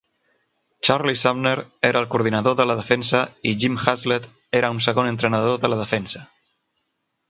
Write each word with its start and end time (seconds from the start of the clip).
Charlie 0.87 1.15
Sumner 1.23 1.53
era 1.89 1.99
el 2.01 2.07
coordinador 2.15 2.55
de 2.61 2.65
la 2.71 2.77
defensa 2.81 3.23
i 3.51 3.55
Jim 3.65 3.77
Haslett 3.85 4.29
era 4.63 4.75
un 4.79 4.85
segon 4.89 5.15
entrenador 5.15 5.65
de 5.67 5.75
la 5.75 5.83
defensa. 5.87 6.29